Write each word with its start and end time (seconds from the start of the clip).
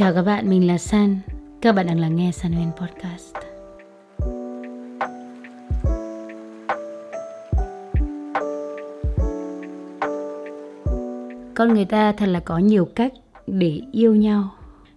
Chào 0.00 0.14
các 0.14 0.22
bạn, 0.22 0.50
mình 0.50 0.66
là 0.66 0.78
San. 0.78 1.18
Các 1.60 1.72
bạn 1.72 1.86
đang 1.86 2.00
lắng 2.00 2.16
nghe 2.16 2.30
San 2.32 2.52
Nguyên 2.52 2.70
Podcast. 2.76 3.34
Con 11.54 11.74
người 11.74 11.84
ta 11.84 12.12
thật 12.12 12.26
là 12.26 12.40
có 12.40 12.58
nhiều 12.58 12.84
cách 12.84 13.12
để 13.46 13.80
yêu 13.92 14.14
nhau 14.14 14.50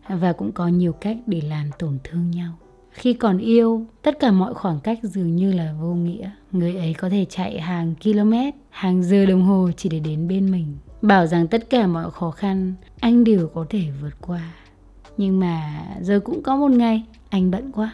và 0.08 0.34
cũng 0.34 0.52
có 0.52 0.68
nhiều 0.68 0.94
cách 0.94 1.18
để 1.26 1.42
làm 1.42 1.70
tổn 1.80 1.98
thương 2.04 2.32
nhau. 2.32 2.54
Khi 2.92 3.14
còn 3.14 3.38
yêu, 3.38 3.86
tất 4.02 4.20
cả 4.20 4.32
mọi 4.32 4.54
khoảng 4.54 4.80
cách 4.80 5.00
dường 5.02 5.36
như 5.36 5.54
là 5.54 5.74
vô 5.82 5.94
nghĩa. 5.94 6.32
Người 6.52 6.76
ấy 6.76 6.94
có 6.94 7.10
thể 7.10 7.26
chạy 7.30 7.60
hàng 7.60 7.96
km, 8.04 8.34
hàng 8.70 9.04
giờ 9.04 9.26
đồng 9.26 9.44
hồ 9.44 9.70
chỉ 9.78 9.90
để 9.90 10.00
đến 10.00 10.28
bên 10.28 10.52
mình. 10.52 10.78
Bảo 11.02 11.28
rằng 11.28 11.48
tất 11.48 11.70
cả 11.70 11.88
mọi 11.88 12.12
khó 12.12 12.32
khăn 12.32 12.74
anh 13.00 13.24
đều 13.24 13.48
có 13.54 13.66
thể 13.70 13.84
vượt 14.02 14.14
qua 14.22 14.54
nhưng 15.18 15.40
mà 15.40 15.86
giờ 16.02 16.20
cũng 16.20 16.42
có 16.44 16.56
một 16.56 16.72
ngày, 16.72 17.04
anh 17.30 17.52
bận 17.52 17.72
quá. 17.72 17.94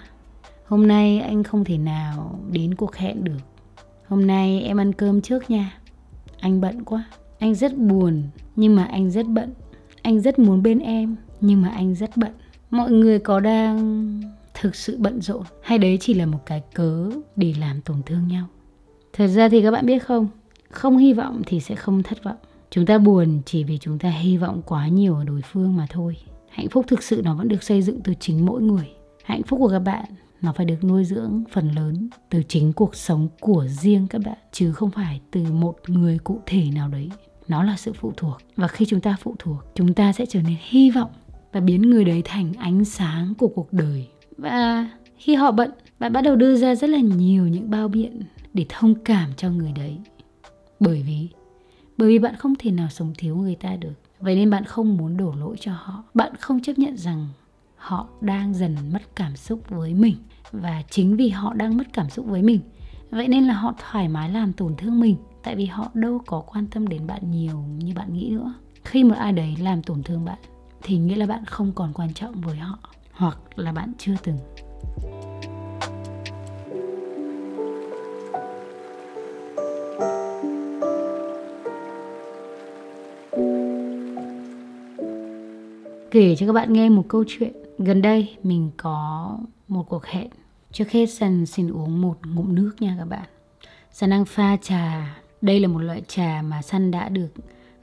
Hôm 0.65 0.87
nay 0.87 1.19
anh 1.19 1.43
không 1.43 1.63
thể 1.63 1.77
nào 1.77 2.39
đến 2.51 2.75
cuộc 2.75 2.95
hẹn 2.95 3.23
được. 3.23 3.39
Hôm 4.07 4.27
nay 4.27 4.61
em 4.61 4.77
ăn 4.77 4.93
cơm 4.93 5.21
trước 5.21 5.49
nha. 5.49 5.77
Anh 6.39 6.61
bận 6.61 6.83
quá. 6.83 7.03
Anh 7.39 7.55
rất 7.55 7.77
buồn, 7.77 8.23
nhưng 8.55 8.75
mà 8.75 8.83
anh 8.83 9.11
rất 9.11 9.27
bận. 9.27 9.53
Anh 10.01 10.19
rất 10.19 10.39
muốn 10.39 10.63
bên 10.63 10.79
em, 10.79 11.15
nhưng 11.41 11.61
mà 11.61 11.69
anh 11.69 11.95
rất 11.95 12.17
bận. 12.17 12.31
Mọi 12.69 12.91
người 12.91 13.19
có 13.19 13.39
đang 13.39 14.21
thực 14.53 14.75
sự 14.75 14.97
bận 14.99 15.21
rộn? 15.21 15.43
Hay 15.61 15.77
đấy 15.77 15.97
chỉ 16.01 16.13
là 16.13 16.25
một 16.25 16.39
cái 16.45 16.63
cớ 16.73 17.09
để 17.35 17.53
làm 17.59 17.81
tổn 17.81 17.97
thương 18.05 18.27
nhau? 18.27 18.45
Thật 19.13 19.27
ra 19.27 19.49
thì 19.49 19.61
các 19.61 19.71
bạn 19.71 19.85
biết 19.85 19.99
không? 19.99 20.27
Không 20.69 20.97
hy 20.97 21.13
vọng 21.13 21.41
thì 21.45 21.59
sẽ 21.59 21.75
không 21.75 22.03
thất 22.03 22.23
vọng. 22.23 22.37
Chúng 22.71 22.85
ta 22.85 22.97
buồn 22.97 23.41
chỉ 23.45 23.63
vì 23.63 23.77
chúng 23.77 23.99
ta 23.99 24.09
hy 24.09 24.37
vọng 24.37 24.61
quá 24.65 24.87
nhiều 24.87 25.15
ở 25.15 25.23
đối 25.23 25.41
phương 25.41 25.75
mà 25.75 25.87
thôi 25.89 26.17
hạnh 26.49 26.69
phúc 26.69 26.85
thực 26.87 27.03
sự 27.03 27.21
nó 27.25 27.35
vẫn 27.35 27.47
được 27.47 27.63
xây 27.63 27.81
dựng 27.81 28.01
từ 28.03 28.13
chính 28.19 28.45
mỗi 28.45 28.61
người. 28.61 28.89
Hạnh 29.23 29.43
phúc 29.43 29.59
của 29.59 29.69
các 29.69 29.79
bạn, 29.79 30.05
nó 30.41 30.53
phải 30.53 30.65
được 30.65 30.83
nuôi 30.83 31.05
dưỡng 31.05 31.43
phần 31.51 31.71
lớn 31.75 32.09
từ 32.29 32.43
chính 32.47 32.73
cuộc 32.73 32.95
sống 32.95 33.27
của 33.39 33.65
riêng 33.67 34.07
các 34.09 34.21
bạn, 34.25 34.37
chứ 34.51 34.71
không 34.71 34.91
phải 34.91 35.21
từ 35.31 35.43
một 35.43 35.75
người 35.87 36.17
cụ 36.17 36.41
thể 36.45 36.63
nào 36.73 36.89
đấy. 36.89 37.09
Nó 37.47 37.63
là 37.63 37.75
sự 37.77 37.93
phụ 37.93 38.13
thuộc. 38.17 38.37
Và 38.55 38.67
khi 38.67 38.85
chúng 38.85 39.01
ta 39.01 39.17
phụ 39.21 39.35
thuộc, 39.39 39.57
chúng 39.75 39.93
ta 39.93 40.13
sẽ 40.13 40.25
trở 40.25 40.41
nên 40.41 40.55
hy 40.61 40.91
vọng 40.91 41.11
và 41.51 41.59
biến 41.59 41.81
người 41.81 42.05
đấy 42.05 42.21
thành 42.25 42.53
ánh 42.53 42.85
sáng 42.85 43.33
của 43.37 43.47
cuộc 43.47 43.73
đời. 43.73 44.07
Và 44.37 44.89
khi 45.17 45.35
họ 45.35 45.51
bận, 45.51 45.71
bạn 45.99 46.13
bắt 46.13 46.21
đầu 46.21 46.35
đưa 46.35 46.55
ra 46.55 46.75
rất 46.75 46.89
là 46.89 46.99
nhiều 46.99 47.47
những 47.47 47.69
bao 47.69 47.87
biện 47.87 48.21
để 48.53 48.65
thông 48.69 48.95
cảm 48.95 49.29
cho 49.37 49.49
người 49.49 49.71
đấy. 49.71 49.97
Bởi 50.79 51.03
vì 51.07 51.27
bởi 51.97 52.09
vì 52.09 52.19
bạn 52.19 52.35
không 52.35 52.53
thể 52.59 52.71
nào 52.71 52.87
sống 52.89 53.13
thiếu 53.17 53.35
người 53.35 53.55
ta 53.55 53.75
được 53.75 53.93
vậy 54.19 54.35
nên 54.35 54.49
bạn 54.49 54.65
không 54.65 54.97
muốn 54.97 55.17
đổ 55.17 55.33
lỗi 55.39 55.55
cho 55.59 55.71
họ. 55.73 56.03
Bạn 56.13 56.35
không 56.39 56.61
chấp 56.61 56.79
nhận 56.79 56.97
rằng 56.97 57.27
họ 57.75 58.07
đang 58.21 58.53
dần 58.53 58.75
mất 58.93 59.15
cảm 59.15 59.35
xúc 59.35 59.69
với 59.69 59.93
mình. 59.93 60.15
Và 60.51 60.83
chính 60.89 61.17
vì 61.17 61.29
họ 61.29 61.53
đang 61.53 61.77
mất 61.77 61.93
cảm 61.93 62.09
xúc 62.09 62.25
với 62.25 62.41
mình, 62.41 62.59
vậy 63.09 63.27
nên 63.27 63.43
là 63.43 63.53
họ 63.53 63.73
thoải 63.79 64.07
mái 64.07 64.29
làm 64.29 64.53
tổn 64.53 64.75
thương 64.75 64.99
mình. 64.99 65.15
Tại 65.43 65.55
vì 65.55 65.65
họ 65.65 65.89
đâu 65.93 66.21
có 66.25 66.41
quan 66.41 66.67
tâm 66.67 66.87
đến 66.87 67.07
bạn 67.07 67.31
nhiều 67.31 67.57
như 67.77 67.93
bạn 67.95 68.13
nghĩ 68.13 68.29
nữa. 68.29 68.53
Khi 68.83 69.03
một 69.03 69.15
ai 69.15 69.31
đấy 69.31 69.55
làm 69.59 69.83
tổn 69.83 70.03
thương 70.03 70.25
bạn, 70.25 70.39
thì 70.81 70.97
nghĩa 70.97 71.15
là 71.15 71.25
bạn 71.25 71.45
không 71.45 71.71
còn 71.75 71.93
quan 71.93 72.13
trọng 72.13 72.41
với 72.41 72.57
họ, 72.57 72.79
hoặc 73.11 73.37
là 73.55 73.71
bạn 73.71 73.91
chưa 73.97 74.15
từng. 74.23 74.37
Kể 86.19 86.35
cho 86.35 86.45
các 86.45 86.53
bạn 86.53 86.73
nghe 86.73 86.89
một 86.89 87.03
câu 87.07 87.23
chuyện. 87.27 87.53
Gần 87.77 88.01
đây 88.01 88.37
mình 88.43 88.71
có 88.77 89.37
một 89.67 89.85
cuộc 89.89 90.05
hẹn. 90.05 90.27
Trước 90.71 90.91
hết 90.91 91.05
Sần 91.05 91.45
xin 91.45 91.71
uống 91.71 92.01
một 92.01 92.17
ngụm 92.25 92.55
nước 92.55 92.71
nha 92.79 92.95
các 92.99 93.05
bạn. 93.05 93.27
Sần 93.91 94.09
đang 94.09 94.25
pha 94.25 94.57
trà. 94.61 95.15
Đây 95.41 95.59
là 95.59 95.67
một 95.67 95.79
loại 95.79 96.01
trà 96.07 96.41
mà 96.41 96.61
sân 96.61 96.91
đã 96.91 97.09
được 97.09 97.27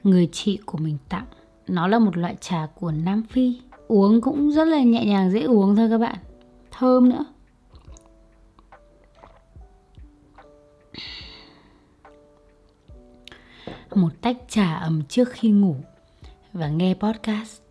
người 0.03 0.29
chị 0.31 0.59
của 0.65 0.77
mình 0.77 0.97
tặng. 1.09 1.25
Nó 1.67 1.87
là 1.87 1.99
một 1.99 2.17
loại 2.17 2.35
trà 2.41 2.67
của 2.79 2.91
nam 2.91 3.23
phi. 3.29 3.61
Uống 3.87 4.21
cũng 4.21 4.51
rất 4.51 4.67
là 4.67 4.83
nhẹ 4.83 5.05
nhàng, 5.05 5.31
dễ 5.31 5.41
uống 5.41 5.75
thôi 5.75 5.87
các 5.89 5.97
bạn. 5.97 6.17
Thơm 6.71 7.09
nữa. 7.09 7.25
Một 13.95 14.11
tách 14.21 14.37
trà 14.47 14.73
ấm 14.73 15.01
trước 15.09 15.29
khi 15.31 15.49
ngủ 15.49 15.75
và 16.53 16.69
nghe 16.69 16.93
podcast 16.93 17.66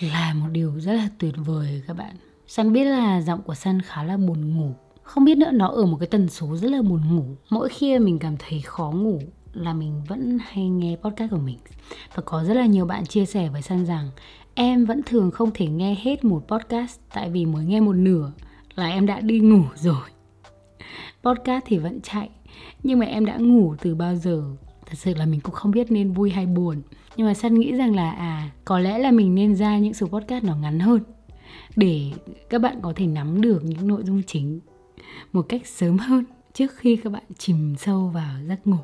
là 0.00 0.34
một 0.34 0.48
điều 0.52 0.80
rất 0.80 0.92
là 0.92 1.08
tuyệt 1.18 1.34
vời 1.36 1.82
các 1.86 1.96
bạn. 1.96 2.16
Sun 2.46 2.72
biết 2.72 2.84
là 2.84 3.20
giọng 3.20 3.42
của 3.42 3.54
Sun 3.54 3.80
khá 3.82 4.02
là 4.02 4.16
buồn 4.16 4.56
ngủ. 4.56 4.74
Không 5.02 5.24
biết 5.24 5.38
nữa, 5.38 5.50
nó 5.52 5.66
ở 5.68 5.86
một 5.86 5.96
cái 6.00 6.06
tần 6.06 6.28
số 6.28 6.56
rất 6.56 6.70
là 6.70 6.82
buồn 6.82 7.16
ngủ. 7.16 7.24
Mỗi 7.50 7.68
khi 7.68 7.98
mình 7.98 8.18
cảm 8.18 8.36
thấy 8.38 8.60
khó 8.60 8.90
ngủ 8.90 9.20
là 9.52 9.72
mình 9.72 10.02
vẫn 10.08 10.38
hay 10.48 10.68
nghe 10.68 10.96
podcast 10.96 11.30
của 11.30 11.36
mình. 11.36 11.58
Và 12.14 12.22
có 12.26 12.44
rất 12.44 12.54
là 12.54 12.66
nhiều 12.66 12.86
bạn 12.86 13.06
chia 13.06 13.26
sẻ 13.26 13.48
với 13.48 13.62
Sun 13.62 13.86
rằng, 13.86 14.10
Em 14.54 14.84
vẫn 14.84 15.00
thường 15.06 15.30
không 15.30 15.50
thể 15.54 15.66
nghe 15.66 15.96
hết 16.02 16.24
một 16.24 16.48
podcast 16.48 17.00
Tại 17.14 17.30
vì 17.30 17.46
mới 17.46 17.64
nghe 17.64 17.80
một 17.80 17.92
nửa 17.92 18.32
là 18.74 18.88
em 18.88 19.06
đã 19.06 19.20
đi 19.20 19.40
ngủ 19.40 19.62
rồi. 19.76 20.08
Podcast 21.22 21.64
thì 21.66 21.78
vẫn 21.78 22.00
chạy, 22.00 22.30
Nhưng 22.82 22.98
mà 22.98 23.06
em 23.06 23.26
đã 23.26 23.36
ngủ 23.36 23.74
từ 23.80 23.94
bao 23.94 24.16
giờ? 24.16 24.42
Thật 24.86 24.94
sự 24.94 25.14
là 25.14 25.26
mình 25.26 25.40
cũng 25.40 25.54
không 25.54 25.70
biết 25.70 25.90
nên 25.90 26.12
vui 26.12 26.30
hay 26.30 26.46
buồn 26.46 26.82
nhưng 27.16 27.26
mà 27.26 27.34
săn 27.34 27.54
nghĩ 27.54 27.72
rằng 27.72 27.94
là 27.94 28.10
à 28.10 28.50
có 28.64 28.78
lẽ 28.78 28.98
là 28.98 29.10
mình 29.10 29.34
nên 29.34 29.56
ra 29.56 29.78
những 29.78 29.94
số 29.94 30.06
podcast 30.06 30.44
nó 30.44 30.56
ngắn 30.56 30.80
hơn 30.80 31.00
để 31.76 32.10
các 32.50 32.60
bạn 32.60 32.78
có 32.82 32.92
thể 32.96 33.06
nắm 33.06 33.40
được 33.40 33.64
những 33.64 33.88
nội 33.88 34.02
dung 34.04 34.22
chính 34.26 34.60
một 35.32 35.42
cách 35.48 35.66
sớm 35.66 35.98
hơn 35.98 36.24
trước 36.52 36.76
khi 36.76 36.96
các 36.96 37.12
bạn 37.12 37.22
chìm 37.38 37.74
sâu 37.78 38.08
vào 38.14 38.34
giấc 38.48 38.66
ngủ 38.66 38.78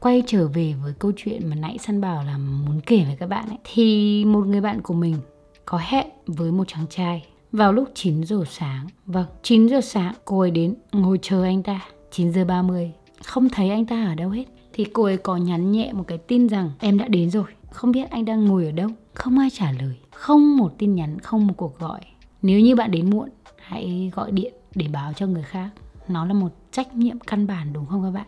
quay 0.00 0.22
trở 0.26 0.48
về 0.48 0.74
với 0.82 0.92
câu 0.98 1.12
chuyện 1.16 1.50
mà 1.50 1.56
nãy 1.56 1.78
săn 1.78 2.00
bảo 2.00 2.24
là 2.24 2.38
muốn 2.38 2.80
kể 2.86 3.04
với 3.04 3.16
các 3.18 3.26
bạn 3.26 3.48
ấy 3.48 3.58
thì 3.64 4.24
một 4.24 4.46
người 4.46 4.60
bạn 4.60 4.80
của 4.82 4.94
mình 4.94 5.16
có 5.64 5.78
hẹn 5.82 6.06
với 6.26 6.52
một 6.52 6.64
chàng 6.68 6.86
trai 6.90 7.26
vào 7.52 7.72
lúc 7.72 7.88
9 7.94 8.24
giờ 8.24 8.44
sáng. 8.50 8.86
Vâng, 9.06 9.26
9 9.42 9.66
giờ 9.66 9.80
sáng 9.80 10.14
cô 10.24 10.40
ấy 10.40 10.50
đến 10.50 10.74
ngồi 10.92 11.18
chờ 11.22 11.42
anh 11.42 11.62
ta. 11.62 11.80
9 12.10 12.32
giờ 12.32 12.44
30 12.44 12.92
không 13.24 13.48
thấy 13.48 13.70
anh 13.70 13.86
ta 13.86 14.04
ở 14.04 14.14
đâu 14.14 14.30
hết 14.30 14.44
thì 14.72 14.84
cô 14.84 15.02
ấy 15.02 15.16
có 15.16 15.36
nhắn 15.36 15.72
nhẹ 15.72 15.92
một 15.92 16.04
cái 16.06 16.18
tin 16.18 16.48
rằng, 16.48 16.70
em 16.78 16.98
đã 16.98 17.08
đến 17.08 17.30
rồi, 17.30 17.44
không 17.70 17.92
biết 17.92 18.10
anh 18.10 18.24
đang 18.24 18.44
ngồi 18.44 18.66
ở 18.66 18.72
đâu? 18.72 18.88
Không 19.14 19.38
ai 19.38 19.50
trả 19.50 19.72
lời, 19.72 19.96
không 20.14 20.56
một 20.56 20.72
tin 20.78 20.94
nhắn, 20.94 21.18
không 21.18 21.46
một 21.46 21.54
cuộc 21.56 21.78
gọi. 21.78 22.00
Nếu 22.42 22.60
như 22.60 22.76
bạn 22.76 22.90
đến 22.90 23.10
muộn, 23.10 23.28
hãy 23.58 24.10
gọi 24.14 24.32
điện 24.32 24.54
để 24.74 24.86
báo 24.92 25.12
cho 25.12 25.26
người 25.26 25.42
khác. 25.42 25.70
Nó 26.08 26.24
là 26.24 26.32
một 26.34 26.52
trách 26.72 26.96
nhiệm 26.96 27.18
căn 27.20 27.46
bản, 27.46 27.72
đúng 27.72 27.86
không 27.86 28.02
các 28.02 28.10
bạn? 28.10 28.26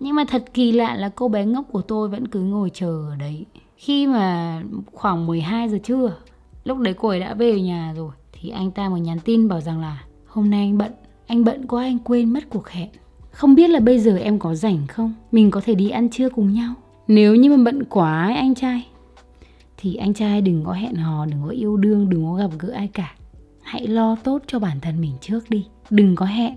Nhưng 0.00 0.16
mà 0.16 0.24
thật 0.28 0.44
kỳ 0.54 0.72
lạ 0.72 0.94
là 0.94 1.08
cô 1.08 1.28
bé 1.28 1.44
ngốc 1.44 1.64
của 1.72 1.82
tôi 1.82 2.08
vẫn 2.08 2.28
cứ 2.28 2.40
ngồi 2.40 2.70
chờ 2.74 3.08
ở 3.10 3.16
đấy. 3.16 3.46
Khi 3.76 4.06
mà 4.06 4.62
khoảng 4.92 5.26
12 5.26 5.68
giờ 5.68 5.78
trưa, 5.84 6.16
lúc 6.64 6.78
đấy 6.78 6.94
cô 6.98 7.08
ấy 7.08 7.20
đã 7.20 7.34
về 7.34 7.60
nhà 7.60 7.92
rồi, 7.96 8.10
thì 8.32 8.48
anh 8.48 8.70
ta 8.70 8.88
mới 8.88 9.00
nhắn 9.00 9.18
tin 9.24 9.48
bảo 9.48 9.60
rằng 9.60 9.80
là, 9.80 10.04
hôm 10.26 10.50
nay 10.50 10.60
anh 10.60 10.78
bận 10.78 10.92
anh 11.26 11.44
bận 11.44 11.66
quá, 11.66 11.82
anh 11.82 11.98
quên 11.98 12.32
mất 12.32 12.44
cuộc 12.50 12.68
hẹn 12.68 12.88
không 13.30 13.54
biết 13.54 13.70
là 13.70 13.80
bây 13.80 13.98
giờ 13.98 14.16
em 14.16 14.38
có 14.38 14.54
rảnh 14.54 14.86
không? 14.86 15.14
Mình 15.32 15.50
có 15.50 15.60
thể 15.64 15.74
đi 15.74 15.90
ăn 15.90 16.08
trưa 16.10 16.28
cùng 16.28 16.52
nhau. 16.52 16.74
Nếu 17.08 17.34
như 17.34 17.50
mà 17.50 17.64
bận 17.64 17.84
quá 17.84 18.24
ấy, 18.24 18.34
anh 18.34 18.54
trai 18.54 18.86
thì 19.76 19.94
anh 19.94 20.14
trai 20.14 20.40
đừng 20.40 20.64
có 20.64 20.72
hẹn 20.72 20.94
hò, 20.94 21.26
đừng 21.26 21.42
có 21.44 21.48
yêu 21.48 21.76
đương, 21.76 22.10
đừng 22.10 22.24
có 22.24 22.34
gặp 22.34 22.50
gỡ 22.58 22.72
ai 22.72 22.88
cả. 22.88 23.14
Hãy 23.62 23.86
lo 23.86 24.16
tốt 24.24 24.42
cho 24.46 24.58
bản 24.58 24.80
thân 24.80 25.00
mình 25.00 25.12
trước 25.20 25.50
đi. 25.50 25.66
Đừng 25.90 26.16
có 26.16 26.26
hẹn. 26.26 26.54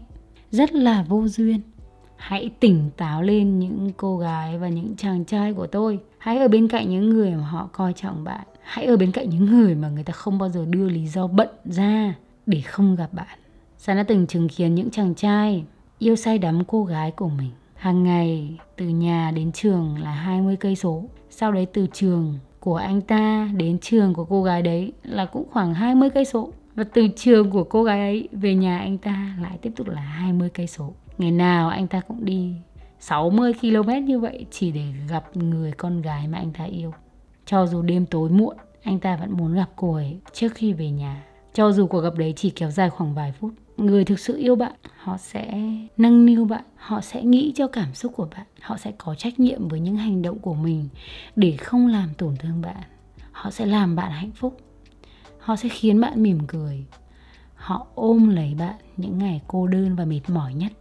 Rất 0.52 0.74
là 0.74 1.06
vô 1.10 1.28
duyên. 1.28 1.62
Hãy 2.16 2.52
tỉnh 2.60 2.90
táo 2.98 3.22
lên 3.22 3.60
những 3.60 3.92
cô 3.98 4.18
gái 4.18 4.58
và 4.58 4.70
những 4.70 4.96
chàng 4.98 5.26
trai 5.26 5.54
của 5.54 5.68
tôi. 5.68 6.00
Hãy 6.18 6.38
ở 6.38 6.48
bên 6.48 6.68
cạnh 6.68 6.90
những 6.90 7.10
người 7.10 7.32
mà 7.32 7.44
họ 7.44 7.70
coi 7.72 7.94
trọng 7.94 8.24
bạn. 8.24 8.48
Hãy 8.62 8.86
ở 8.86 8.98
bên 8.98 9.12
cạnh 9.12 9.30
những 9.30 9.46
người 9.46 9.76
mà 9.76 9.90
người 9.90 10.04
ta 10.04 10.14
không 10.14 10.38
bao 10.38 10.50
giờ 10.50 10.66
đưa 10.70 10.90
lý 10.90 11.08
do 11.08 11.28
bận 11.28 11.50
ra 11.66 12.16
để 12.46 12.62
không 12.62 12.96
gặp 12.96 13.14
bạn. 13.14 13.38
Sa 13.78 13.94
đã 13.94 14.04
từng 14.04 14.28
chứng 14.28 14.50
kiến 14.50 14.76
những 14.76 14.90
chàng 14.90 15.16
trai 15.16 15.64
yêu 16.04 16.16
say 16.16 16.38
đắm 16.38 16.64
cô 16.68 16.84
gái 16.84 17.12
của 17.12 17.30
mình. 17.30 17.52
Hàng 17.76 18.04
ngày 18.04 18.58
từ 18.76 18.88
nhà 18.88 19.32
đến 19.36 19.52
trường 19.52 19.98
là 20.02 20.12
20 20.12 20.56
cây 20.56 20.76
số. 20.76 21.04
Sau 21.30 21.52
đấy 21.52 21.66
từ 21.74 21.88
trường 21.94 22.40
của 22.60 22.76
anh 22.76 23.02
ta 23.02 23.50
đến 23.56 23.80
trường 23.80 24.14
của 24.14 24.26
cô 24.26 24.44
gái 24.44 24.62
đấy 24.62 24.94
là 25.04 25.26
cũng 25.26 25.46
khoảng 25.52 25.74
20 25.74 26.10
cây 26.10 26.26
số. 26.26 26.52
Và 26.76 26.84
từ 26.94 27.08
trường 27.16 27.52
của 27.52 27.64
cô 27.64 27.84
gái 27.84 28.00
ấy 28.00 28.28
về 28.32 28.56
nhà 28.56 28.80
anh 28.80 28.98
ta 28.98 29.36
lại 29.42 29.58
tiếp 29.62 29.72
tục 29.76 29.88
là 29.88 30.02
20 30.02 30.50
cây 30.50 30.68
số. 30.68 30.94
Ngày 31.18 31.32
nào 31.32 31.70
anh 31.70 31.88
ta 31.88 32.02
cũng 32.08 32.26
đi 32.26 32.54
60 33.00 33.54
km 33.62 34.06
như 34.06 34.20
vậy 34.20 34.46
chỉ 34.52 34.72
để 34.72 34.86
gặp 35.10 35.38
người 35.38 35.72
con 35.72 36.02
gái 36.02 36.28
mà 36.28 36.38
anh 36.38 36.54
ta 36.54 36.64
yêu. 36.64 36.94
Cho 37.46 37.66
dù 37.66 37.82
đêm 37.82 38.06
tối 38.06 38.30
muộn, 38.30 38.58
anh 38.84 39.00
ta 39.00 39.16
vẫn 39.16 39.38
muốn 39.38 39.56
gặp 39.56 39.70
cô 39.76 39.94
ấy 39.94 40.20
trước 40.34 40.54
khi 40.56 40.74
về 40.74 40.90
nhà. 40.90 41.24
Cho 41.54 41.72
dù 41.72 41.88
cuộc 41.88 42.02
gặp 42.02 42.14
đấy 42.18 42.34
chỉ 42.36 42.50
kéo 42.50 42.72
dài 42.72 42.90
khoảng 42.90 43.14
vài 43.14 43.32
phút 43.32 43.54
người 43.78 44.06
thực 44.06 44.20
sự 44.20 44.38
yêu 44.38 44.56
bạn, 44.56 44.76
họ 44.98 45.18
sẽ 45.18 45.72
nâng 45.98 46.26
niu 46.26 46.46
bạn, 46.46 46.64
họ 46.76 47.02
sẽ 47.02 47.24
nghĩ 47.24 47.52
cho 47.56 47.68
cảm 47.68 47.94
xúc 47.94 48.14
của 48.16 48.28
bạn, 48.36 48.46
họ 48.62 48.78
sẽ 48.78 48.92
có 48.98 49.16
trách 49.16 49.40
nhiệm 49.40 49.68
với 49.68 49.80
những 49.80 49.96
hành 49.96 50.22
động 50.22 50.40
của 50.40 50.54
mình 50.54 50.90
để 51.36 51.58
không 51.58 51.88
làm 51.88 52.10
tổn 52.18 52.36
thương 52.36 52.62
bạn. 52.62 52.84
Họ 53.32 53.52
sẽ 53.52 53.66
làm 53.66 53.96
bạn 53.96 54.12
hạnh 54.12 54.32
phúc. 54.36 54.58
Họ 55.40 55.56
sẽ 55.56 55.70
khiến 55.70 56.02
bạn 56.02 56.24
mỉm 56.24 56.40
cười. 56.48 56.86
Họ 57.56 57.88
ôm 57.96 58.30
lấy 58.30 58.56
bạn 58.60 58.76
những 58.98 59.18
ngày 59.18 59.42
cô 59.48 59.68
đơn 59.68 59.96
và 59.96 60.06
mệt 60.06 60.22
mỏi 60.28 60.54
nhất. 60.54 60.72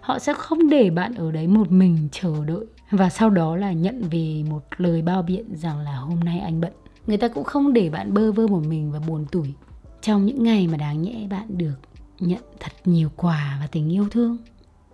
Họ 0.00 0.18
sẽ 0.18 0.34
không 0.34 0.68
để 0.68 0.90
bạn 0.90 1.14
ở 1.14 1.32
đấy 1.32 1.46
một 1.46 1.70
mình 1.72 2.08
chờ 2.12 2.44
đợi 2.46 2.64
và 2.90 3.10
sau 3.10 3.30
đó 3.30 3.56
là 3.56 3.72
nhận 3.72 4.02
về 4.10 4.44
một 4.50 4.62
lời 4.76 5.02
bao 5.02 5.22
biện 5.22 5.56
rằng 5.56 5.78
là 5.78 5.96
hôm 5.96 6.20
nay 6.20 6.38
anh 6.38 6.60
bận. 6.60 6.72
Người 7.06 7.16
ta 7.16 7.28
cũng 7.28 7.44
không 7.44 7.72
để 7.72 7.90
bạn 7.90 8.14
bơ 8.14 8.32
vơ 8.32 8.46
một 8.46 8.62
mình 8.66 8.92
và 8.92 9.00
buồn 9.08 9.26
tủi 9.32 9.54
trong 10.02 10.26
những 10.26 10.44
ngày 10.44 10.68
mà 10.68 10.76
đáng 10.76 11.02
nhẽ 11.02 11.26
bạn 11.30 11.58
được 11.58 11.74
nhận 12.20 12.42
thật 12.60 12.72
nhiều 12.84 13.08
quà 13.16 13.56
và 13.60 13.66
tình 13.66 13.92
yêu 13.92 14.06
thương. 14.10 14.36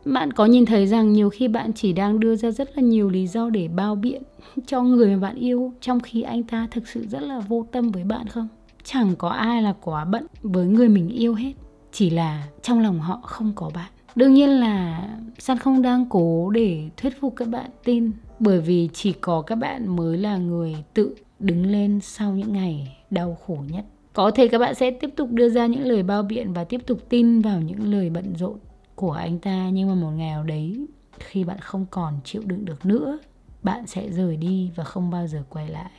Bạn 0.04 0.32
có 0.32 0.46
nhìn 0.46 0.66
thấy 0.66 0.86
rằng 0.86 1.12
nhiều 1.12 1.30
khi 1.30 1.48
bạn 1.48 1.72
chỉ 1.72 1.92
đang 1.92 2.20
đưa 2.20 2.36
ra 2.36 2.50
rất 2.50 2.76
là 2.76 2.82
nhiều 2.82 3.10
lý 3.10 3.26
do 3.26 3.50
để 3.50 3.68
bao 3.68 3.94
biện 3.94 4.22
cho 4.66 4.82
người 4.82 5.16
mà 5.16 5.20
bạn 5.20 5.36
yêu, 5.36 5.72
trong 5.80 6.00
khi 6.00 6.22
anh 6.22 6.42
ta 6.42 6.68
thực 6.70 6.88
sự 6.88 7.06
rất 7.08 7.22
là 7.22 7.40
vô 7.40 7.66
tâm 7.72 7.90
với 7.90 8.04
bạn 8.04 8.28
không? 8.28 8.48
Chẳng 8.84 9.16
có 9.18 9.28
ai 9.28 9.62
là 9.62 9.74
quá 9.80 10.04
bận 10.04 10.26
với 10.42 10.66
người 10.66 10.88
mình 10.88 11.08
yêu 11.08 11.34
hết, 11.34 11.52
chỉ 11.92 12.10
là 12.10 12.48
trong 12.62 12.80
lòng 12.80 13.00
họ 13.00 13.20
không 13.22 13.52
có 13.54 13.70
bạn. 13.74 13.90
Đương 14.14 14.34
nhiên 14.34 14.50
là 14.50 15.08
san 15.38 15.58
không 15.58 15.82
đang 15.82 16.06
cố 16.08 16.50
để 16.50 16.88
thuyết 16.96 17.20
phục 17.20 17.36
các 17.36 17.48
bạn 17.48 17.70
tin, 17.84 18.10
bởi 18.38 18.60
vì 18.60 18.88
chỉ 18.92 19.12
có 19.12 19.42
các 19.42 19.56
bạn 19.56 19.96
mới 19.96 20.18
là 20.18 20.36
người 20.36 20.76
tự 20.94 21.14
đứng 21.38 21.66
lên 21.66 22.00
sau 22.02 22.32
những 22.32 22.52
ngày 22.52 22.96
đau 23.10 23.38
khổ 23.46 23.58
nhất 23.70 23.84
có 24.16 24.30
thể 24.30 24.48
các 24.48 24.58
bạn 24.58 24.74
sẽ 24.74 24.90
tiếp 24.90 25.10
tục 25.16 25.30
đưa 25.30 25.48
ra 25.48 25.66
những 25.66 25.82
lời 25.82 26.02
bao 26.02 26.22
biện 26.22 26.52
và 26.52 26.64
tiếp 26.64 26.80
tục 26.86 26.98
tin 27.08 27.40
vào 27.40 27.60
những 27.60 27.92
lời 27.92 28.10
bận 28.10 28.34
rộn 28.36 28.58
của 28.94 29.12
anh 29.12 29.38
ta, 29.38 29.68
nhưng 29.72 29.88
mà 29.88 29.94
một 29.94 30.10
ngày 30.10 30.30
nào 30.30 30.42
đấy, 30.42 30.86
khi 31.18 31.44
bạn 31.44 31.58
không 31.60 31.86
còn 31.90 32.18
chịu 32.24 32.42
đựng 32.46 32.64
được 32.64 32.86
nữa, 32.86 33.18
bạn 33.62 33.86
sẽ 33.86 34.10
rời 34.10 34.36
đi 34.36 34.70
và 34.76 34.84
không 34.84 35.10
bao 35.10 35.26
giờ 35.26 35.42
quay 35.48 35.68
lại. 35.68 35.90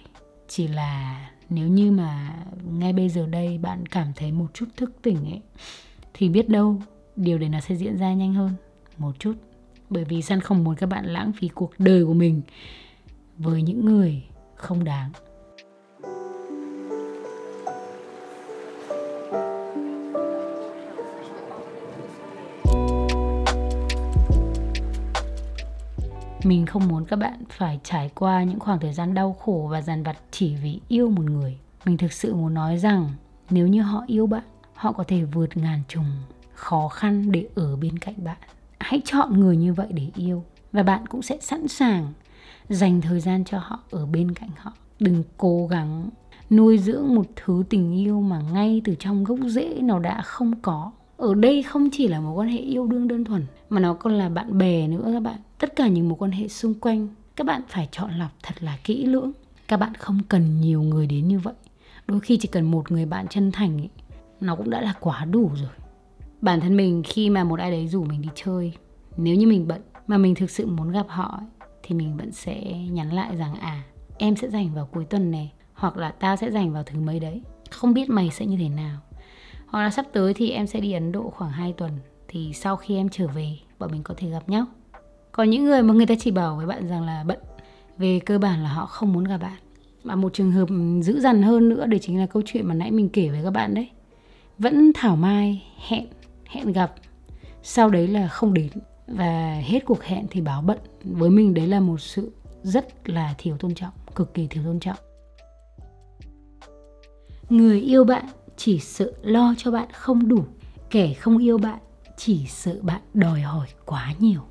Chỉ 0.48 0.68
là 0.68 1.30
nếu 1.50 1.68
như 1.68 1.92
mà 1.92 2.36
ngay 2.80 2.94
bây 2.94 3.10
giờ 3.10 3.28
đây 3.28 3.58
bạn 3.58 3.86
cảm 3.86 4.08
thấy 4.16 4.32
một 4.32 4.48
chút 4.54 4.66
thức 4.78 4.92
tỉnh 5.02 5.18
ấy, 5.32 5.42
thì 6.14 6.30
biết 6.30 6.50
đâu 6.50 6.82
điều 7.16 7.38
đấy 7.38 7.50
nó 7.50 7.60
sẽ 7.60 7.76
diễn 7.76 7.98
ra 7.98 8.14
nhanh 8.14 8.34
hơn 8.34 8.52
một 8.98 9.20
chút. 9.20 9.34
Bởi 9.90 10.04
vì 10.04 10.22
san 10.22 10.42
không 10.42 10.64
muốn 10.64 10.76
các 10.76 10.88
bạn 10.88 11.06
lãng 11.06 11.32
phí 11.34 11.48
cuộc 11.48 11.72
đời 11.78 12.06
của 12.06 12.14
mình 12.14 12.42
với 13.38 13.62
những 13.62 13.86
người 13.86 14.24
không 14.56 14.84
đáng. 14.84 15.12
Mình 26.48 26.66
không 26.66 26.88
muốn 26.88 27.06
các 27.06 27.16
bạn 27.16 27.44
phải 27.50 27.80
trải 27.84 28.12
qua 28.16 28.44
những 28.44 28.60
khoảng 28.60 28.80
thời 28.80 28.94
gian 28.94 29.14
đau 29.14 29.34
khổ 29.34 29.68
và 29.72 29.82
dằn 29.82 30.04
vặt 30.04 30.18
chỉ 30.32 30.56
vì 30.56 30.80
yêu 30.88 31.10
một 31.10 31.26
người. 31.26 31.58
Mình 31.86 31.98
thực 31.98 32.14
sự 32.14 32.36
muốn 32.36 32.54
nói 32.54 32.78
rằng, 32.78 33.10
nếu 33.50 33.68
như 33.68 33.82
họ 33.82 34.04
yêu 34.08 34.28
bạn, 34.28 34.44
họ 34.74 34.92
có 34.92 35.04
thể 35.08 35.24
vượt 35.24 35.58
ngàn 35.58 35.82
trùng 35.88 36.12
khó 36.54 36.88
khăn 36.88 37.32
để 37.32 37.48
ở 37.56 37.76
bên 37.76 38.00
cạnh 38.00 38.16
bạn. 38.24 38.38
Hãy 38.80 39.02
chọn 39.06 39.40
người 39.40 39.58
như 39.58 39.74
vậy 39.74 39.88
để 39.90 40.08
yêu, 40.16 40.44
và 40.72 40.84
bạn 40.84 41.08
cũng 41.08 41.22
sẽ 41.22 41.38
sẵn 41.42 41.68
sàng 41.68 42.14
dành 42.70 43.02
thời 43.02 43.20
gian 43.20 43.44
cho 43.44 43.60
họ 43.60 43.80
ở 43.92 44.06
bên 44.06 44.32
cạnh 44.32 44.50
họ. 44.58 44.74
Đừng 45.00 45.24
cố 45.38 45.68
gắng 45.68 46.10
nuôi 46.50 46.78
dưỡng 46.78 47.16
một 47.16 47.26
thứ 47.36 47.64
tình 47.70 47.98
yêu 47.98 48.22
mà 48.22 48.42
ngay 48.54 48.82
từ 48.84 48.96
trong 49.00 49.24
gốc 49.24 49.40
rễ 49.46 49.80
nó 49.82 50.00
đã 50.00 50.22
không 50.22 50.62
có 50.62 50.92
ở 51.18 51.36
đây 51.36 51.64
không 51.64 51.90
chỉ 51.92 52.08
là 52.08 52.20
một 52.20 52.34
quan 52.36 52.50
hệ 52.50 52.60
yêu 52.60 52.88
đương 52.88 53.08
đơn 53.08 53.26
thuần 53.26 53.46
mà 53.70 53.80
nó 53.80 53.94
còn 53.94 54.14
là 54.14 54.30
bạn 54.30 54.58
bè 54.58 54.88
nữa 54.88 55.10
các 55.14 55.20
bạn. 55.20 55.38
Tất 55.60 55.76
cả 55.76 55.88
những 55.88 56.10
mối 56.10 56.18
quan 56.20 56.32
hệ 56.32 56.48
xung 56.48 56.74
quanh 56.74 57.08
các 57.36 57.48
bạn 57.48 57.62
phải 57.68 57.90
chọn 57.92 58.12
lọc 58.12 58.32
thật 58.44 58.56
là 58.60 58.78
kỹ 58.84 59.06
lưỡng. 59.06 59.32
Các 59.68 59.78
bạn 59.78 59.94
không 59.96 60.20
cần 60.30 60.62
nhiều 60.62 60.82
người 60.82 61.08
đến 61.08 61.28
như 61.28 61.40
vậy. 61.40 61.54
Đôi 62.08 62.20
khi 62.20 62.38
chỉ 62.42 62.48
cần 62.48 62.72
một 62.72 62.92
người 62.92 63.06
bạn 63.06 63.28
chân 63.28 63.52
thành 63.52 63.78
ấy, 63.78 63.90
nó 64.42 64.56
cũng 64.56 64.70
đã 64.70 64.82
là 64.82 64.94
quá 65.00 65.26
đủ 65.26 65.52
rồi. 65.56 65.72
Bản 66.42 66.60
thân 66.60 66.78
mình 66.78 67.04
khi 67.06 67.30
mà 67.30 67.44
một 67.44 67.60
ai 67.60 67.72
đấy 67.72 67.88
rủ 67.88 68.04
mình 68.04 68.22
đi 68.22 68.30
chơi 68.36 68.74
nếu 69.18 69.36
như 69.36 69.48
mình 69.48 69.68
bận 69.68 69.82
mà 70.08 70.18
mình 70.18 70.36
thực 70.36 70.50
sự 70.50 70.68
muốn 70.68 70.92
gặp 70.92 71.06
họ 71.10 71.38
ấy, 71.40 71.68
thì 71.84 71.96
mình 71.96 72.18
vẫn 72.18 72.32
sẽ 72.32 72.62
nhắn 72.92 73.14
lại 73.14 73.36
rằng 73.36 73.56
à 73.56 73.84
em 74.18 74.36
sẽ 74.36 74.50
dành 74.50 74.74
vào 74.74 74.90
cuối 74.94 75.06
tuần 75.06 75.32
này 75.32 75.54
hoặc 75.74 75.98
là 75.98 76.12
tao 76.12 76.36
sẽ 76.36 76.52
dành 76.52 76.74
vào 76.74 76.84
thứ 76.84 77.00
mấy 77.00 77.20
đấy. 77.20 77.42
Không 77.70 77.94
biết 77.94 78.10
mày 78.10 78.30
sẽ 78.30 78.46
như 78.46 78.58
thế 78.58 78.70
nào 78.70 79.00
hoặc 79.68 79.84
là 79.84 79.90
sắp 79.90 80.06
tới 80.14 80.34
thì 80.34 80.52
em 80.52 80.68
sẽ 80.68 80.80
đi 80.80 80.92
Ấn 80.92 81.12
Độ 81.12 81.30
khoảng 81.30 81.52
2 81.52 81.74
tuần. 81.74 81.92
Thì 82.28 82.54
sau 82.54 82.76
khi 82.76 82.96
em 82.96 83.10
trở 83.10 83.28
về, 83.28 83.58
bọn 83.80 83.92
mình 83.92 84.04
có 84.04 84.14
thể 84.18 84.30
gặp 84.30 84.50
nhau. 84.50 84.66
Còn 85.32 85.50
những 85.50 85.66
người 85.66 85.84
mà 85.84 85.94
người 85.94 86.06
ta 86.06 86.16
chỉ 86.20 86.32
bảo 86.32 86.56
với 86.56 86.66
bạn 86.66 86.88
rằng 86.88 87.04
là 87.04 87.24
bận. 87.28 87.40
Về 87.98 88.20
cơ 88.26 88.40
bản 88.40 88.64
là 88.64 88.70
họ 88.70 88.86
không 88.86 89.14
muốn 89.14 89.24
gặp 89.24 89.38
bạn. 89.38 89.58
Mà 90.04 90.16
một 90.16 90.34
trường 90.34 90.52
hợp 90.52 90.70
dữ 91.02 91.20
dằn 91.20 91.44
hơn 91.44 91.70
nữa 91.70 91.86
đấy 91.86 92.00
chính 92.04 92.20
là 92.20 92.26
câu 92.26 92.44
chuyện 92.46 92.68
mà 92.68 92.74
nãy 92.74 92.92
mình 92.92 93.10
kể 93.10 93.30
với 93.30 93.44
các 93.44 93.52
bạn 93.52 93.74
đấy. 93.74 93.90
Vẫn 94.60 94.92
thảo 94.96 95.16
mai, 95.16 95.64
hẹn 95.88 96.08
hẹn 96.46 96.72
gặp. 96.72 96.94
Sau 97.64 97.90
đấy 97.90 98.08
là 98.08 98.28
không 98.28 98.54
đến. 98.54 98.70
Và 99.08 99.62
hết 99.66 99.86
cuộc 99.86 100.04
hẹn 100.04 100.26
thì 100.32 100.42
báo 100.42 100.62
bận. 100.62 100.78
Với 101.04 101.30
mình 101.30 101.54
đấy 101.54 101.68
là 101.68 101.80
một 101.80 102.02
sự 102.02 102.32
rất 102.64 103.10
là 103.10 103.36
thiếu 103.38 103.58
tôn 103.58 103.76
trọng, 103.76 103.94
cực 104.16 104.34
kỳ 104.34 104.48
thiếu 104.48 104.64
tôn 104.64 104.80
trọng. 104.80 104.98
Người 107.50 107.82
yêu 107.82 108.04
bạn 108.04 108.26
chỉ 108.58 108.80
sợ 108.80 109.12
lo 109.22 109.54
cho 109.58 109.72
bạn 109.72 109.88
không 109.94 110.28
đủ. 110.28 110.44
Kẻ 110.90 111.14
không 111.14 111.38
yêu 111.38 111.58
bạn, 111.58 111.80
chỉ 112.18 112.46
sợ 112.48 112.80
bạn 112.82 113.02
đòi 113.14 113.42
hỏi 113.42 113.68
quá 113.86 114.14
nhiều. 114.20 114.42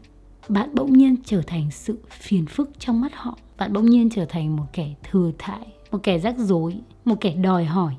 Bạn 0.48 0.74
bỗng 0.74 0.92
nhiên 0.92 1.16
trở 1.24 1.42
thành 1.46 1.70
sự 1.70 1.98
phiền 2.10 2.46
phức 2.46 2.70
trong 2.78 3.00
mắt 3.00 3.12
họ. 3.14 3.38
Bạn 3.56 3.72
bỗng 3.72 3.86
nhiên 3.86 4.10
trở 4.10 4.24
thành 4.24 4.56
một 4.56 4.66
kẻ 4.72 4.94
thừa 5.02 5.30
thãi 5.38 5.76
một 5.90 6.02
kẻ 6.02 6.18
rắc 6.18 6.34
rối, 6.38 6.74
một 7.04 7.14
kẻ 7.20 7.34
đòi 7.34 7.64
hỏi. 7.64 7.94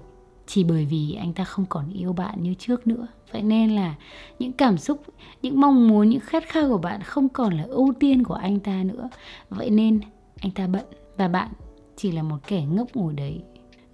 Chỉ 0.48 0.64
bởi 0.64 0.86
vì 0.86 1.14
anh 1.14 1.34
ta 1.34 1.44
không 1.44 1.66
còn 1.70 1.90
yêu 1.94 2.14
bạn 2.14 2.44
như 2.44 2.54
trước 2.54 2.88
nữa. 2.88 3.08
Vậy 3.32 3.42
nên 3.42 3.76
là 3.76 3.96
những 4.40 4.52
cảm 4.52 4.78
xúc, 4.78 5.02
những 5.42 5.62
mong 5.62 5.88
muốn, 5.88 6.10
những 6.10 6.20
khát 6.20 6.44
khao 6.48 6.70
của 6.70 6.78
bạn 6.78 7.02
không 7.02 7.30
còn 7.30 7.54
là 7.58 7.64
ưu 7.64 7.94
tiên 8.00 8.24
của 8.24 8.34
anh 8.34 8.60
ta 8.60 8.84
nữa. 8.84 9.10
Vậy 9.50 9.70
nên 9.70 10.00
anh 10.42 10.52
ta 10.52 10.68
bận 10.68 10.86
và 11.18 11.28
bạn 11.28 11.50
chỉ 11.96 12.12
là 12.12 12.24
một 12.24 12.38
kẻ 12.48 12.66
ngốc 12.66 12.96
ngồi 12.96 13.14
đấy 13.14 13.42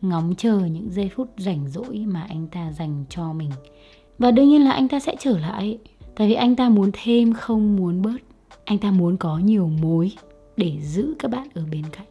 ngóng 0.04 0.34
chờ 0.38 0.60
những 0.60 0.90
giây 0.92 1.10
phút 1.16 1.30
rảnh 1.38 1.68
rỗi 1.68 2.06
mà 2.08 2.26
anh 2.30 2.48
ta 2.48 2.72
dành 2.72 3.06
cho 3.10 3.34
mình. 3.34 3.50
Và 4.20 4.32
đương 4.32 4.50
nhiên 4.50 4.64
là 4.64 4.72
anh 4.72 4.88
ta 4.88 5.00
sẽ 5.00 5.16
trở 5.20 5.40
lại, 5.40 5.78
tại 6.16 6.28
vì 6.28 6.34
anh 6.34 6.56
ta 6.56 6.70
muốn 6.70 6.92
thêm 6.94 7.34
không 7.34 7.76
muốn 7.76 8.02
bớt. 8.02 8.18
Anh 8.66 8.78
ta 8.78 8.92
muốn 8.92 9.18
có 9.18 9.38
nhiều 9.38 9.68
mối 9.68 10.12
để 10.58 10.78
giữ 10.82 11.16
các 11.20 11.32
bạn 11.32 11.48
ở 11.54 11.66
bên 11.72 11.84
cạnh. 11.92 12.08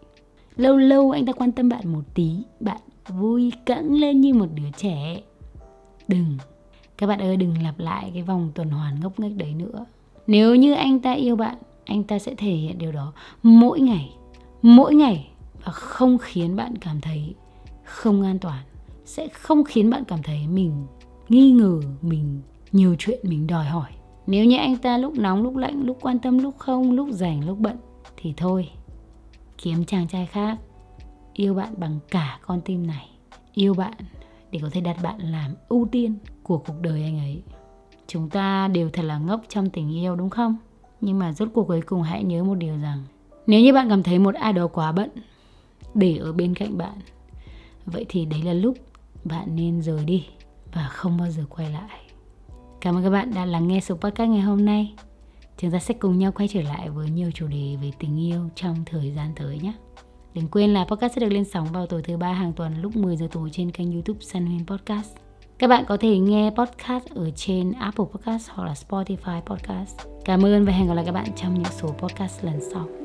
Lâu 0.56 0.76
lâu 0.76 1.10
anh 1.10 1.26
ta 1.26 1.32
quan 1.32 1.52
tâm 1.52 1.68
bạn 1.68 1.92
một 1.92 2.02
tí, 2.14 2.30
bạn 2.60 2.80
vui 3.08 3.52
cẫng 3.66 3.94
lên 3.94 4.20
như 4.20 4.34
một 4.34 4.48
đứa 4.54 4.70
trẻ. 4.76 5.22
Đừng, 6.08 6.36
các 6.98 7.06
bạn 7.06 7.20
ơi, 7.20 7.36
đừng 7.36 7.62
lặp 7.62 7.78
lại 7.78 8.10
cái 8.14 8.22
vòng 8.22 8.52
tuần 8.54 8.70
hoàn 8.70 9.00
ngốc 9.00 9.20
nghếch 9.20 9.36
đấy 9.36 9.54
nữa. 9.54 9.84
Nếu 10.26 10.54
như 10.54 10.74
anh 10.74 11.00
ta 11.00 11.12
yêu 11.12 11.36
bạn, 11.36 11.56
anh 11.84 12.04
ta 12.04 12.18
sẽ 12.18 12.34
thể 12.34 12.52
hiện 12.52 12.78
điều 12.78 12.92
đó 12.92 13.12
mỗi 13.42 13.80
ngày 13.80 14.12
mỗi 14.62 14.94
ngày 14.94 15.28
và 15.64 15.72
không 15.72 16.18
khiến 16.18 16.56
bạn 16.56 16.78
cảm 16.78 17.00
thấy 17.00 17.34
không 17.92 18.22
an 18.22 18.38
toàn, 18.38 18.62
sẽ 19.04 19.28
không 19.28 19.64
khiến 19.64 19.90
bạn 19.90 20.04
cảm 20.04 20.22
thấy 20.22 20.46
mình 20.46 20.86
nghi 21.28 21.52
ngờ, 21.52 21.80
mình 22.02 22.40
nhiều 22.72 22.96
chuyện, 22.98 23.20
mình 23.22 23.46
đòi 23.46 23.64
hỏi. 23.64 23.90
Nếu 24.26 24.44
như 24.44 24.56
anh 24.56 24.76
ta 24.76 24.98
lúc 24.98 25.14
nóng, 25.18 25.42
lúc 25.42 25.56
lạnh, 25.56 25.82
lúc 25.84 25.98
quan 26.00 26.18
tâm, 26.18 26.38
lúc 26.38 26.58
không, 26.58 26.92
lúc 26.92 27.08
rảnh, 27.10 27.46
lúc 27.46 27.58
bận, 27.58 27.76
thì 28.16 28.34
thôi, 28.36 28.68
kiếm 29.58 29.84
chàng 29.84 30.08
trai 30.08 30.26
khác. 30.26 30.58
Yêu 31.32 31.54
bạn 31.54 31.74
bằng 31.76 31.98
cả 32.10 32.38
con 32.46 32.60
tim 32.60 32.86
này. 32.86 33.08
Yêu 33.54 33.74
bạn 33.74 33.94
để 34.50 34.58
có 34.62 34.68
thể 34.72 34.80
đặt 34.80 34.96
bạn 35.02 35.18
làm 35.20 35.54
ưu 35.68 35.88
tiên 35.92 36.14
của 36.42 36.58
cuộc 36.58 36.80
đời 36.80 37.02
anh 37.02 37.18
ấy. 37.18 37.42
Chúng 38.06 38.30
ta 38.30 38.68
đều 38.68 38.90
thật 38.90 39.02
là 39.02 39.18
ngốc 39.18 39.40
trong 39.48 39.70
tình 39.70 39.94
yêu, 39.94 40.16
đúng 40.16 40.30
không? 40.30 40.56
Nhưng 41.00 41.18
mà 41.18 41.32
rốt 41.32 41.48
cuộc 41.54 41.64
cuối 41.64 41.80
cùng 41.80 42.02
hãy 42.02 42.24
nhớ 42.24 42.44
một 42.44 42.54
điều 42.54 42.76
rằng, 42.78 43.02
nếu 43.46 43.60
như 43.60 43.72
bạn 43.72 43.88
cảm 43.88 44.02
thấy 44.02 44.18
một 44.18 44.34
ai 44.34 44.52
đó 44.52 44.66
quá 44.66 44.92
bận 44.92 45.10
để 45.94 46.16
ở 46.16 46.32
bên 46.32 46.54
cạnh 46.54 46.78
bạn 46.78 46.98
vậy 47.86 48.06
thì 48.08 48.24
đấy 48.24 48.42
là 48.42 48.52
lúc 48.52 48.76
bạn 49.24 49.56
nên 49.56 49.82
rời 49.82 50.04
đi 50.04 50.26
và 50.72 50.88
không 50.88 51.16
bao 51.16 51.30
giờ 51.30 51.44
quay 51.48 51.70
lại 51.70 52.00
cảm 52.80 52.96
ơn 52.96 53.04
các 53.04 53.10
bạn 53.10 53.34
đã 53.34 53.44
lắng 53.44 53.68
nghe 53.68 53.80
số 53.80 53.94
podcast 53.94 54.30
ngày 54.30 54.40
hôm 54.40 54.64
nay 54.64 54.94
chúng 55.56 55.70
ta 55.70 55.78
sẽ 55.78 55.94
cùng 55.94 56.18
nhau 56.18 56.32
quay 56.32 56.48
trở 56.48 56.62
lại 56.62 56.90
với 56.90 57.10
nhiều 57.10 57.30
chủ 57.34 57.46
đề 57.46 57.76
về 57.82 57.90
tình 57.98 58.20
yêu 58.20 58.48
trong 58.54 58.84
thời 58.86 59.12
gian 59.12 59.32
tới 59.36 59.58
nhé 59.62 59.72
Đừng 60.34 60.48
quên 60.48 60.70
là 60.70 60.84
podcast 60.84 61.14
sẽ 61.14 61.20
được 61.20 61.32
lên 61.32 61.44
sóng 61.44 61.66
vào 61.72 61.86
tối 61.86 62.02
thứ 62.02 62.16
ba 62.16 62.32
hàng 62.32 62.52
tuần 62.52 62.82
lúc 62.82 62.96
10 62.96 63.16
giờ 63.16 63.26
tối 63.32 63.50
trên 63.52 63.70
kênh 63.70 63.92
YouTube 63.92 64.20
Sun 64.20 64.46
Huyên 64.46 64.66
Podcast. 64.66 65.10
Các 65.58 65.68
bạn 65.68 65.84
có 65.88 65.96
thể 65.96 66.18
nghe 66.18 66.50
podcast 66.50 67.04
ở 67.14 67.30
trên 67.30 67.72
Apple 67.72 68.04
Podcast 68.12 68.50
hoặc 68.50 68.64
là 68.64 68.74
Spotify 68.88 69.40
Podcast. 69.40 70.00
Cảm 70.24 70.44
ơn 70.44 70.64
và 70.64 70.72
hẹn 70.72 70.88
gặp 70.88 70.94
lại 70.94 71.04
các 71.04 71.12
bạn 71.12 71.26
trong 71.36 71.54
những 71.54 71.72
số 71.80 71.88
podcast 71.88 72.44
lần 72.44 72.60
sau. 72.72 73.01